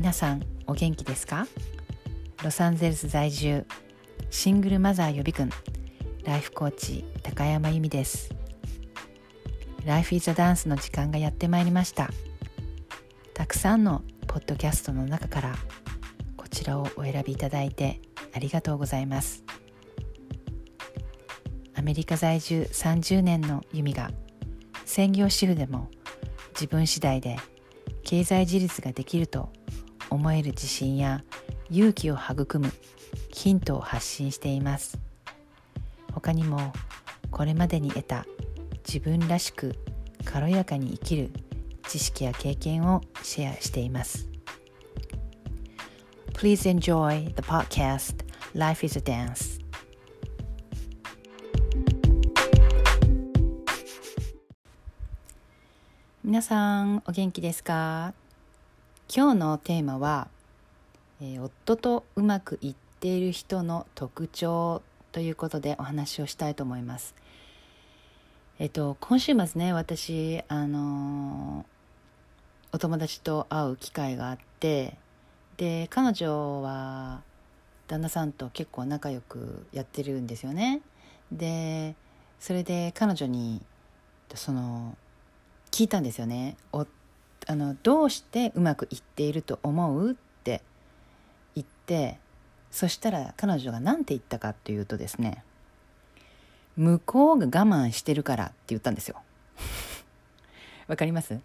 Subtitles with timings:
[0.00, 1.46] 皆さんお元気ですか？
[2.42, 3.66] ロサンゼルス在住
[4.30, 5.50] シングルマザー予備軍
[6.24, 8.34] ライフコーチ高山由美です。
[9.84, 12.08] ライフイズダンスの時間がやってまいりました。
[13.34, 15.54] たくさんのポッドキャストの中から
[16.34, 18.00] こちらをお選びいただいて
[18.34, 19.44] ありがとうございます。
[21.74, 24.10] アメリカ在住30年の由美が
[24.86, 25.90] 専業主婦でも
[26.54, 27.36] 自分次第で
[28.02, 29.50] 経済自立ができると
[30.10, 31.24] 思える自信や
[31.70, 32.72] 勇気を育む
[33.32, 34.98] ヒントを発信しています。
[36.12, 36.72] 他にも
[37.30, 38.26] これまでに得た
[38.86, 39.76] 自分らしく
[40.24, 41.30] 軽やかに生きる
[41.88, 44.28] 知識や経験をシェアしています。
[46.34, 48.24] Please enjoy the podcast
[48.54, 49.60] Life is a Dance.
[56.22, 58.14] 皆さんお元気ですか
[59.12, 60.28] 今日のテーマは、
[61.20, 67.16] えー、夫とうまくいっている人の特徴ということでお話をしたいと思います。
[68.60, 74.96] えっと今週末ね私あのー、お友達と会う機会があって
[75.56, 77.22] で彼女は
[77.88, 80.82] 旦那さんと結構仲良くやってるんですよね。
[81.32, 81.96] で
[82.38, 83.60] それで彼女に
[84.36, 84.96] その
[85.72, 86.56] 聞いたんですよね。
[87.50, 90.62] あのどうしてうまくいっていると思うって
[91.56, 92.20] 言って
[92.70, 95.42] そしたら彼女が何て言ったかっていうとですね
[96.76, 99.16] 向こうが我慢してるからって言ったんですよ。
[100.86, 101.40] わかります？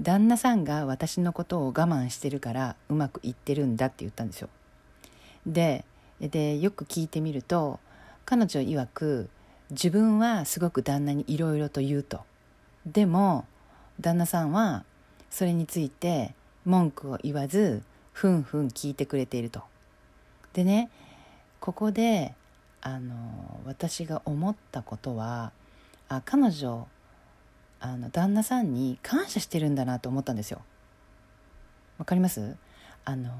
[0.00, 4.48] 旦那さんが私のことを我慢してるからうまくいってるんだって言ったんですよ。
[5.46, 5.84] で
[6.22, 7.80] でよく聞いてみると
[8.24, 9.28] 彼女曰く
[9.70, 12.22] 自分はすごく旦那にいろいろと言うと。
[12.86, 13.44] でも
[14.00, 14.86] 旦那さんは
[15.34, 16.32] それについて
[16.64, 17.82] 文句を言わず
[18.12, 19.64] ふんふん聞いてくれていると。
[20.52, 20.90] でね
[21.58, 22.34] ここで
[22.80, 25.50] あの私が思ったことは
[26.08, 26.86] あ彼女
[27.80, 30.62] あの旦那さんに感謝してるんだなと思ったんですよ。
[31.98, 32.54] わかります？
[33.04, 33.32] あの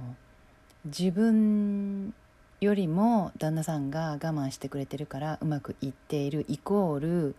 [0.86, 2.12] 自分
[2.60, 7.36] よりも旦那さんが我慢してくれてるからうまくいっているイコール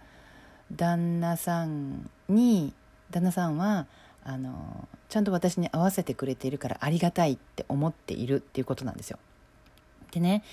[0.73, 2.73] 旦那さんに
[3.11, 3.87] 旦那さんは
[4.25, 9.19] あのちゃんと私に合わせてくれているからありがたいって思っているっていうことなんですよ。
[10.11, 10.43] でね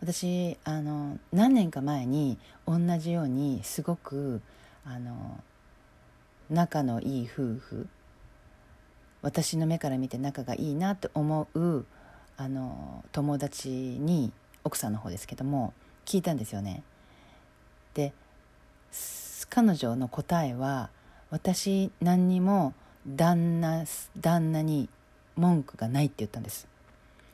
[0.00, 4.40] 私あの何年か前に同じようにすごく
[4.86, 5.38] あの
[6.48, 7.86] 仲のいい夫婦
[9.20, 11.84] 私の目から見て仲がいいなと思う
[12.38, 14.32] あの友達に
[14.64, 15.74] 奥さんの方ですけども
[16.06, 16.82] 聞いたんですよね。
[17.92, 18.14] で
[19.50, 20.88] 彼女の答えは
[21.28, 22.72] 私何にも
[23.08, 23.84] 旦那
[24.18, 24.88] 旦那に
[25.36, 26.68] 文句がないって言ったんです。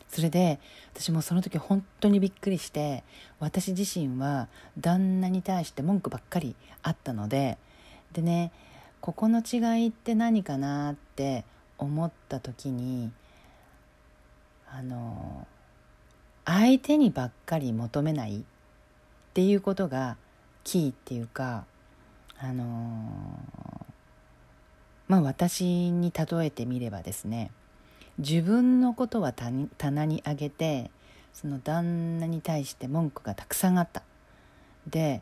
[0.08, 0.60] それで
[0.94, 3.02] 私もその時本当にびっくりして
[3.40, 7.58] 私自身は旦那に対して文句ばっかりあったので
[8.12, 8.52] でね
[9.00, 11.44] ここの違いって何かなって
[11.78, 13.10] 思った時に
[14.70, 15.46] あの
[16.44, 18.42] 相手にばっかり求めないっ
[19.34, 20.16] ていうことが
[20.64, 21.64] キーっていうか
[22.38, 22.64] あの
[25.08, 27.50] まあ私に例えてみればですね
[28.18, 30.90] 自分のことは棚にあげて
[31.32, 34.02] その旦那に対して文句がたくさんあった。
[34.86, 35.20] で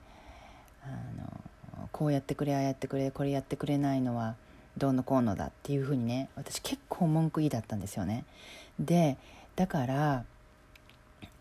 [0.82, 0.86] あ
[1.20, 4.36] のこうやってくれああやってくれこれやってくれないのは
[4.76, 8.24] どうのこうのだっていうふうにね私結構文句いいだったんですよね。
[8.78, 9.16] で
[9.56, 10.24] だから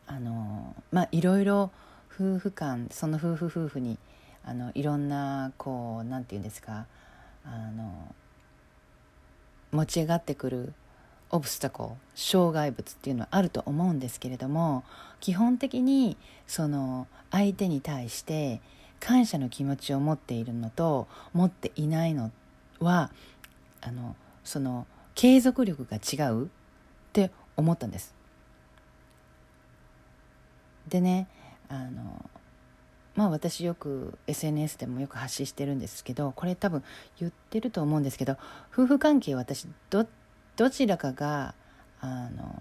[0.08, 1.72] あのまあいろいろ
[2.14, 3.98] 夫婦間その夫婦夫婦に
[4.46, 6.86] あのいろんなこう何て言うんですか
[7.46, 8.16] あの
[9.74, 10.74] 持ち上がってくる
[11.30, 14.84] オブスタコ障害物っていうのはあると思うんですけれども
[15.20, 18.62] 基本的にその相手に対して
[19.00, 22.32] 感謝の気持ちを持っているのと持っていないの
[22.80, 23.10] は
[23.82, 24.86] あのその
[25.16, 26.48] 継続力が違うっ
[27.12, 28.14] て思ったんです。
[30.88, 31.28] でね
[31.70, 32.30] あの
[33.16, 36.84] まあ私よく SNS でもよく発信してるんですけどこれ多分
[37.20, 38.38] 言ってると思うんですけど
[38.72, 40.08] 夫婦関係私ど
[40.56, 41.54] どちらかが
[42.00, 42.56] あの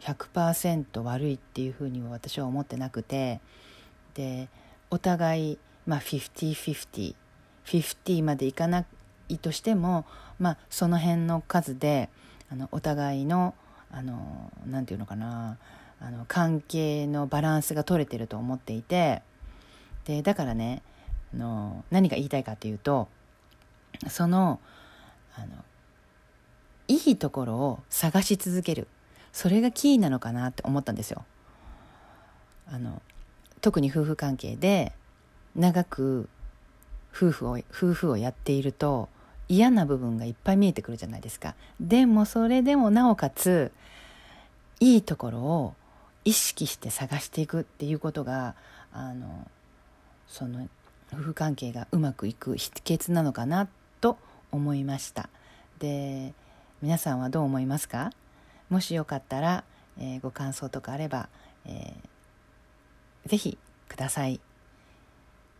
[0.00, 3.40] 100%悪いっていうふうには私は思ってなくて
[4.14, 4.48] で
[4.90, 7.14] お互い、まあ、505050
[7.64, 8.84] 50までいかな
[9.28, 10.04] いとしても、
[10.38, 12.10] まあ、その辺の数で
[12.50, 13.54] あのお互いの
[13.90, 15.56] 何て言うのかな
[16.00, 19.22] あの関係のバランスが取れてると思っていて。
[20.04, 20.82] でだからね
[21.32, 23.08] あの何が言いたいかというと
[24.08, 24.60] その
[25.36, 25.46] あの
[26.88, 28.88] いいところを探し続ける
[29.32, 31.24] それがキーなのかなって思ったんですよ。
[32.66, 33.02] あの
[33.60, 34.92] 特に夫婦関係で
[35.56, 36.28] 長く
[37.14, 39.08] 夫婦を夫婦をやっていると
[39.48, 41.54] 嫌な部分がいっぱい見えてくるじゃないですか。
[41.80, 43.72] でもそれでもなおかつ
[44.80, 45.74] いいところを
[46.24, 48.54] 意識して探していくっていうことが
[48.92, 49.48] あの
[50.28, 50.68] その
[51.12, 53.68] 夫婦関係がうまくいく秘訣なのかな
[54.00, 54.18] と
[54.50, 55.28] 思いました。
[55.78, 56.34] で
[56.82, 58.10] 皆さんはどう思いますか？
[58.68, 59.64] もしよかったら、
[59.98, 61.28] えー、ご感想とかあれば、
[61.66, 64.40] えー、ぜひください。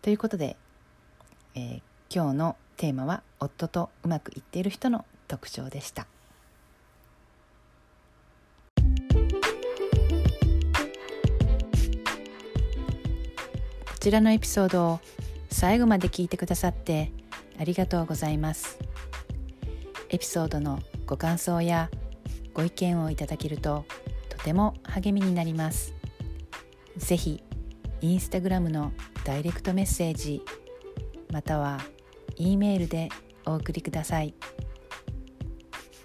[0.03, 0.57] ということで、
[1.55, 1.81] えー、
[2.15, 6.07] 今日のテーマは夫とうまくいっている人の特徴でした。
[14.05, 15.01] ちらのエピソードを
[15.51, 17.11] 最後まで聞いてくださって
[17.59, 18.79] ありがとうございます。
[20.11, 21.89] エピソードのご感想や
[22.53, 23.87] ご意見をいただけると
[24.29, 25.95] とても励みになります。
[26.99, 27.43] ぜひ
[28.03, 28.93] インスタグラムの
[29.25, 30.43] ダイレクトメッセージ
[31.33, 31.81] または
[32.37, 33.09] E メールで
[33.47, 34.35] お送りください。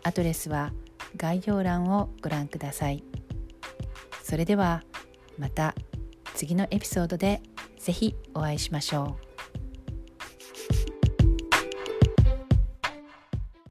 [0.03, 0.71] アドレスは
[1.17, 3.03] 概要欄をご覧ください。
[4.23, 4.85] それでは
[5.37, 5.75] また
[6.33, 7.41] 次のエピソードで。
[7.79, 9.28] ぜひお会いしましょう。